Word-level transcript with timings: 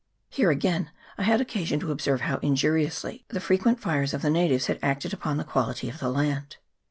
Here 0.31 0.49
again 0.49 0.89
I 1.19 1.21
had 1.21 1.39
occa 1.41 1.63
sion 1.63 1.79
to 1.81 1.91
observe 1.91 2.21
how 2.21 2.37
injuriously 2.39 3.23
the 3.27 3.39
frequent 3.39 3.79
fires 3.79 4.15
of 4.15 4.23
the 4.23 4.31
natives 4.31 4.65
had 4.65 4.79
acted 4.81 5.13
upon 5.13 5.37
the 5.37 5.43
quality 5.43 5.89
of 5.89 5.99
the 5.99 6.09
land. 6.09 6.57